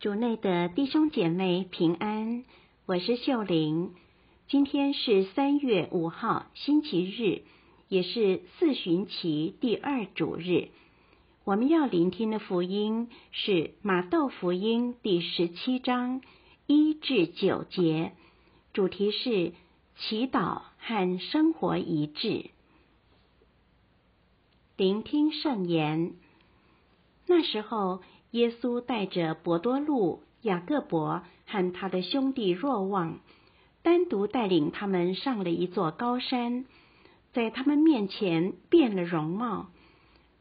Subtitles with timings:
[0.00, 2.44] 主内的弟兄姐妹平安，
[2.86, 3.96] 我是秀玲。
[4.46, 7.42] 今天是三月五号，星期日，
[7.88, 10.68] 也是四旬期第二主日。
[11.42, 16.22] 我们要聆听的福音是马窦福音第十七章
[16.68, 18.12] 一至九节，
[18.72, 19.52] 主题是
[19.96, 22.50] 祈祷和生活一致。
[24.76, 26.12] 聆听圣言。
[27.26, 28.00] 那时候。
[28.32, 33.20] 耶稣带着伯多禄、雅各伯和他的兄弟若望，
[33.82, 36.66] 单独带领他们上了一座高山，
[37.32, 39.68] 在他们面前变了容貌。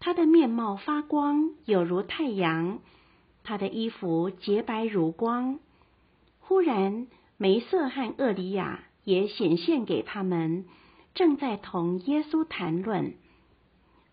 [0.00, 2.78] 他的面貌发光，有如太阳；
[3.44, 5.60] 他的衣服洁白如光。
[6.40, 7.06] 忽然，
[7.36, 10.64] 梅瑟和厄里亚也显现给他们，
[11.14, 13.14] 正在同耶稣谈论。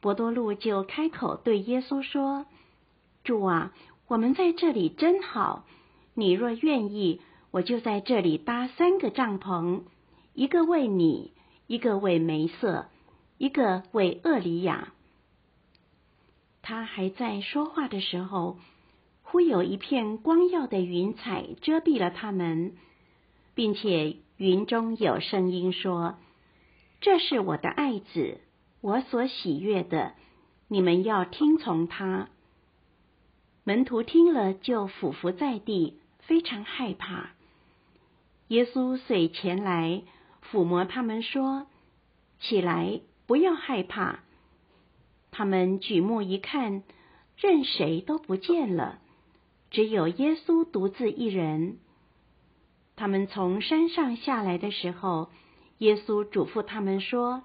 [0.00, 2.44] 伯多禄就开口对耶稣说。
[3.26, 3.74] 主啊，
[4.06, 5.66] 我们在这里真好。
[6.14, 9.82] 你若愿意，我就在这里搭三个帐篷，
[10.32, 11.32] 一个为你，
[11.66, 12.86] 一个为梅瑟，
[13.36, 14.92] 一个为厄里亚。
[16.62, 18.58] 他还在说话的时候，
[19.24, 22.76] 忽有一片光耀的云彩遮蔽了他们，
[23.56, 26.14] 并且云中有声音说
[27.02, 28.40] ：“这是我的爱子，
[28.80, 30.14] 我所喜悦的，
[30.68, 32.28] 你们要听从他。”
[33.68, 37.30] 门徒听了，就俯伏在地，非常害怕。
[38.46, 40.04] 耶稣遂前来
[40.48, 41.66] 抚摸他们，说
[42.38, 44.20] ：“起来，不要害怕。”
[45.32, 46.84] 他们举目一看，
[47.36, 49.00] 任谁都不见了，
[49.72, 51.78] 只有耶稣独自一人。
[52.94, 55.28] 他们从山上下来的时候，
[55.78, 57.42] 耶稣嘱咐他们说：“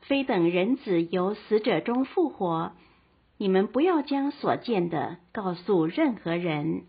[0.00, 2.72] 非等人子由死者中复活。”
[3.36, 6.84] 你们不要将所见的告诉任何人。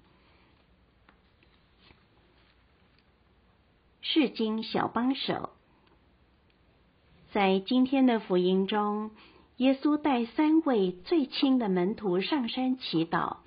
[4.01, 5.49] 释经小帮手，
[7.31, 9.11] 在今天的福音中，
[9.57, 13.37] 耶稣带三位最亲的门徒上山祈祷，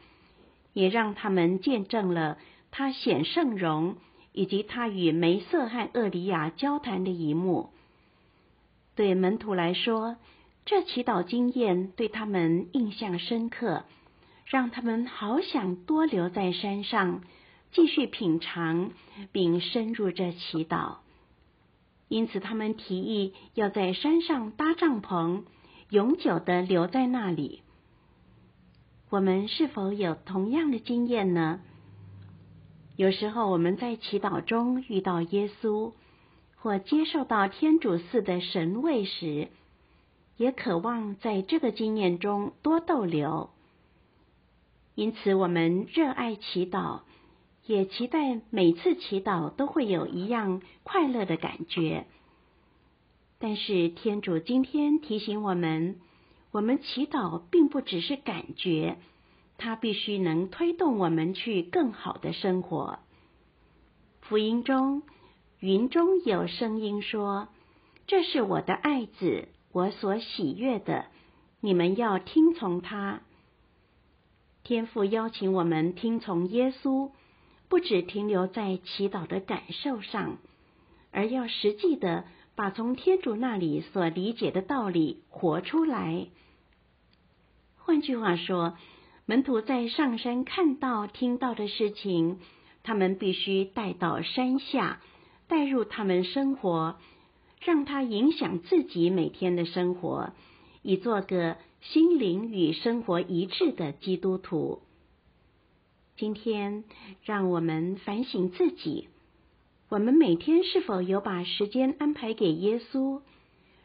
[0.72, 2.36] 也让他们见证了
[2.70, 3.96] 他显圣容，
[4.32, 7.70] 以及他与梅瑟和厄里亚交谈的一幕。
[8.94, 10.16] 对门徒来说，
[10.70, 13.86] 这祈祷经验对他们印象深刻，
[14.44, 17.22] 让他们好想多留在山上，
[17.72, 18.90] 继续品尝
[19.32, 20.96] 并深入这祈祷。
[22.08, 25.44] 因此，他们提议要在山上搭帐篷，
[25.88, 27.62] 永久的留在那里。
[29.08, 31.60] 我们是否有同样的经验呢？
[32.94, 35.94] 有时候我们在祈祷中遇到耶稣，
[36.56, 39.48] 或接受到天主寺的神位时，
[40.38, 43.50] 也渴望在这个经验中多逗留，
[44.94, 47.00] 因此我们热爱祈祷，
[47.66, 52.06] 也期待每次祈祷都会有一样快乐的感觉。
[53.40, 55.96] 但是天主今天提醒我们，
[56.52, 58.96] 我们祈祷并不只是感觉，
[59.56, 63.00] 它必须能推动我们去更好的生活。
[64.20, 65.02] 福音中，
[65.58, 67.48] 云中有声音说
[68.06, 71.06] ：“这是我的爱子。”我所喜悦的，
[71.60, 73.20] 你们要听从他。
[74.64, 77.10] 天父邀请我们听从耶稣，
[77.68, 80.38] 不只停留在祈祷的感受上，
[81.10, 82.24] 而要实际的
[82.54, 86.26] 把从天主那里所理解的道理活出来。
[87.76, 88.76] 换句话说，
[89.26, 92.38] 门徒在上山看到、听到的事情，
[92.82, 95.00] 他们必须带到山下，
[95.46, 96.96] 带入他们生活。
[97.60, 100.32] 让它影响自己每天的生活，
[100.82, 104.80] 以做个心灵与生活一致的基督徒。
[106.16, 106.84] 今天，
[107.24, 109.08] 让我们反省自己：
[109.88, 113.20] 我们每天是否有把时间安排给耶稣，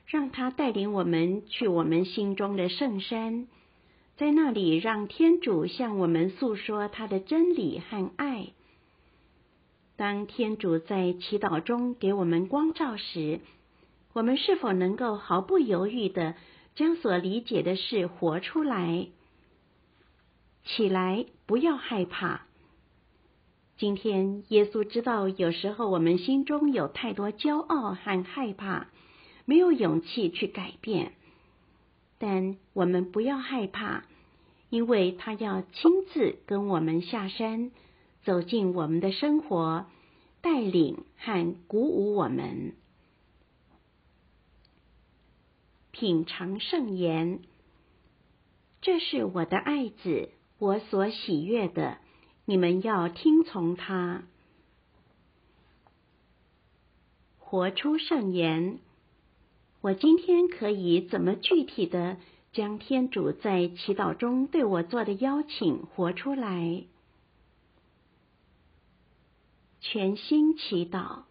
[0.07, 3.47] 让他带领我们去我们心中的圣山，
[4.17, 8.47] 在那里让天主向我们诉说他的真理和爱。
[9.95, 13.39] 当天主在祈祷中给我们光照时，
[14.13, 16.35] 我们是否能够毫不犹豫地
[16.75, 19.07] 将所理解的事活出来？
[20.63, 22.45] 起来，不要害怕。
[23.75, 28.87] 今天，耶稣知道有时候我们心中有太多骄傲和害怕，
[29.45, 31.13] 没有勇气去改变。
[32.19, 34.05] 但我们不要害怕，
[34.69, 37.71] 因为他要亲自跟我们下山，
[38.23, 39.87] 走进我们的生活，
[40.41, 42.73] 带领和鼓舞我们。
[45.93, 47.41] 品尝圣言，
[48.81, 51.99] 这是我的爱子，我所喜悦的，
[52.45, 54.23] 你们要听从他。
[57.37, 58.79] 活出圣言。
[59.81, 62.17] 我今天可以怎么具体的
[62.53, 66.85] 将天主在祈祷中对我做的邀请活出来？
[69.79, 71.23] 全心祈祷，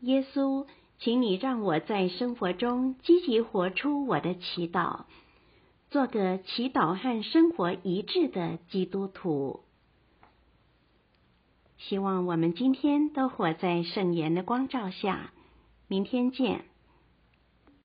[0.00, 0.66] 耶稣，
[1.02, 5.00] 请你让我在生活中积极活出我的祈祷，
[5.90, 9.62] 做个祈祷和生活一致的基督徒。
[11.76, 15.32] 希望我们今天都活在圣言的光照下。
[15.88, 16.66] 明天见。